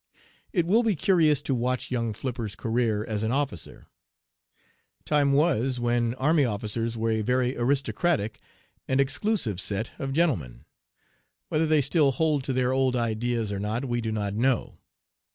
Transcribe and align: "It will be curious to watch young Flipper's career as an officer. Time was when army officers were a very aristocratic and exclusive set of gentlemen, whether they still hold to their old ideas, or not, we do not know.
"It 0.51 0.65
will 0.65 0.81
be 0.81 0.95
curious 0.95 1.43
to 1.43 1.53
watch 1.53 1.91
young 1.91 2.11
Flipper's 2.11 2.55
career 2.55 3.05
as 3.07 3.21
an 3.21 3.31
officer. 3.31 3.85
Time 5.05 5.31
was 5.31 5.79
when 5.79 6.15
army 6.15 6.43
officers 6.43 6.97
were 6.97 7.11
a 7.11 7.21
very 7.21 7.55
aristocratic 7.55 8.39
and 8.87 8.99
exclusive 8.99 9.61
set 9.61 9.91
of 9.99 10.11
gentlemen, 10.11 10.65
whether 11.49 11.67
they 11.67 11.81
still 11.81 12.13
hold 12.13 12.43
to 12.45 12.51
their 12.53 12.71
old 12.73 12.95
ideas, 12.95 13.51
or 13.51 13.59
not, 13.59 13.85
we 13.85 14.01
do 14.01 14.11
not 14.11 14.33
know. 14.33 14.79